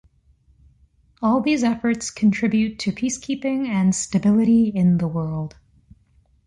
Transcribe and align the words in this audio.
All 1.21 1.41
these 1.41 1.63
efforts 1.63 2.09
contribute 2.09 2.79
to 2.79 2.91
peacekeeping 2.91 3.67
and 3.67 3.93
stability 3.93 4.69
in 4.69 4.97
the 4.97 5.07
world. 5.07 5.57